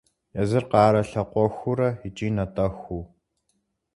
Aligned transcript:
Езыр 0.41 0.63
къарэ 0.71 1.01
лъакъуэхурэ 1.09 1.89
икӀи 2.07 2.29
натӀэхуу. 2.35 3.03